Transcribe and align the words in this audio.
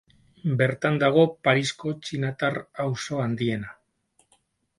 Bertan 0.61 0.95
dago 1.03 1.25
Parisko 1.47 1.93
txinatar 2.07 2.59
auzo 2.87 3.21
handiena. 3.27 3.71